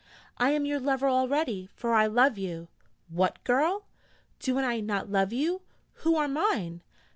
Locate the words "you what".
2.35-3.37